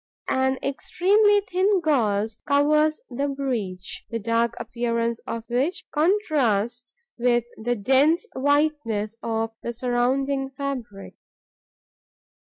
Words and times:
An 0.29 0.57
extremely 0.63 1.41
thin 1.41 1.79
gauze 1.79 2.39
covers 2.47 3.03
the 3.11 3.27
breach, 3.27 4.03
the 4.09 4.17
dark 4.17 4.55
appearance 4.59 5.19
of 5.27 5.43
which 5.47 5.85
contrasts 5.91 6.95
with 7.19 7.43
the 7.55 7.75
dense 7.75 8.25
whiteness 8.33 9.15
of 9.21 9.51
the 9.61 9.73
surrounding 9.73 10.49
fabric. 10.49 11.13